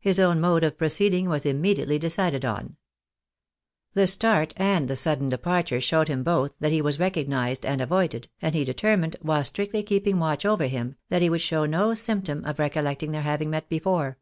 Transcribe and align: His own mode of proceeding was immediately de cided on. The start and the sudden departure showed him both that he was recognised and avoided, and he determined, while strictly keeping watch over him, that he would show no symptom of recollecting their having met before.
His 0.00 0.18
own 0.18 0.40
mode 0.40 0.64
of 0.64 0.76
proceeding 0.76 1.28
was 1.28 1.46
immediately 1.46 1.96
de 1.96 2.10
cided 2.10 2.44
on. 2.44 2.74
The 3.92 4.08
start 4.08 4.52
and 4.56 4.88
the 4.88 4.96
sudden 4.96 5.28
departure 5.28 5.80
showed 5.80 6.08
him 6.08 6.24
both 6.24 6.54
that 6.58 6.72
he 6.72 6.82
was 6.82 6.98
recognised 6.98 7.64
and 7.64 7.80
avoided, 7.80 8.28
and 8.42 8.52
he 8.56 8.64
determined, 8.64 9.14
while 9.22 9.44
strictly 9.44 9.84
keeping 9.84 10.18
watch 10.18 10.44
over 10.44 10.66
him, 10.66 10.96
that 11.08 11.22
he 11.22 11.30
would 11.30 11.40
show 11.40 11.66
no 11.66 11.94
symptom 11.94 12.44
of 12.44 12.58
recollecting 12.58 13.12
their 13.12 13.22
having 13.22 13.48
met 13.50 13.68
before. 13.68 14.18